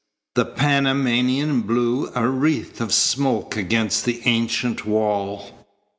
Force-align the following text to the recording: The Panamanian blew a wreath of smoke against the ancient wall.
The 0.33 0.45
Panamanian 0.45 1.61
blew 1.61 2.09
a 2.15 2.27
wreath 2.27 2.81
of 2.81 2.91
smoke 2.91 3.55
against 3.55 4.03
the 4.03 4.21
ancient 4.25 4.83
wall. 4.83 5.67